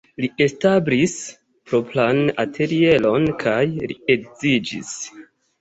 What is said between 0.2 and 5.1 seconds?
Li establis propran atelieron kaj li edziĝis.